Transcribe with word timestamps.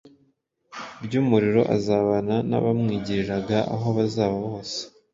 ry’umuriro 1.05 1.61
azabana 1.75 2.35
n’abamwiringira 2.49 3.35
aho 3.75 3.87
bazaba 3.97 4.37
hose. 4.47 4.79